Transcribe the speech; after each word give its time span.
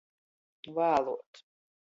Vāluot. 0.79 1.45